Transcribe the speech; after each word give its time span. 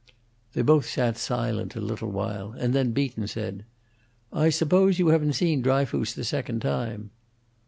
They 0.53 0.63
both 0.63 0.89
sat 0.89 1.15
silent 1.15 1.75
a 1.75 1.79
little 1.79 2.09
while, 2.09 2.53
and 2.53 2.73
then 2.73 2.89
Beaton 2.91 3.27
said, 3.27 3.65
"I 4.33 4.49
suppose 4.49 4.97
you 4.97 5.09
haven't 5.09 5.33
seen 5.33 5.61
Dryfoos 5.61 6.15
the 6.15 6.23
second 6.23 6.61
time?" 6.63 7.11